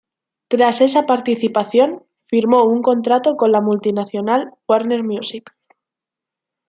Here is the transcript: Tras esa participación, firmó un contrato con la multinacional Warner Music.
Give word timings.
Tras 0.47 0.81
esa 0.81 1.05
participación, 1.05 2.01
firmó 2.25 2.63
un 2.63 2.81
contrato 2.81 3.35
con 3.35 3.51
la 3.51 3.61
multinacional 3.61 4.51
Warner 4.67 5.03
Music. 5.03 5.51